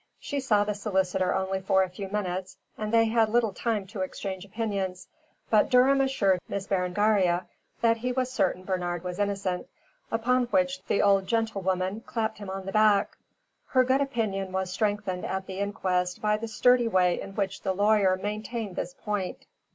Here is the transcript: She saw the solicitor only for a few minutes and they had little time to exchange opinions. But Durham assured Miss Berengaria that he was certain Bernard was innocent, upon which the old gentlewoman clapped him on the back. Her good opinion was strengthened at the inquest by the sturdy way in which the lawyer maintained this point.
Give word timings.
She 0.19 0.39
saw 0.39 0.63
the 0.63 0.73
solicitor 0.73 1.31
only 1.35 1.61
for 1.61 1.83
a 1.83 1.89
few 1.91 2.07
minutes 2.07 2.57
and 2.75 2.91
they 2.91 3.05
had 3.05 3.29
little 3.29 3.53
time 3.53 3.85
to 3.85 4.01
exchange 4.01 4.43
opinions. 4.43 5.07
But 5.51 5.69
Durham 5.69 6.01
assured 6.01 6.39
Miss 6.49 6.65
Berengaria 6.65 7.45
that 7.81 7.97
he 7.97 8.11
was 8.11 8.31
certain 8.31 8.63
Bernard 8.63 9.03
was 9.03 9.19
innocent, 9.19 9.67
upon 10.11 10.45
which 10.45 10.83
the 10.85 11.03
old 11.03 11.27
gentlewoman 11.27 12.01
clapped 12.03 12.39
him 12.39 12.49
on 12.49 12.65
the 12.65 12.71
back. 12.71 13.15
Her 13.67 13.83
good 13.83 14.01
opinion 14.01 14.51
was 14.51 14.71
strengthened 14.71 15.23
at 15.23 15.45
the 15.45 15.59
inquest 15.59 16.19
by 16.19 16.35
the 16.35 16.47
sturdy 16.47 16.87
way 16.87 17.21
in 17.21 17.35
which 17.35 17.61
the 17.61 17.73
lawyer 17.73 18.17
maintained 18.17 18.77
this 18.77 18.95
point. 18.95 19.45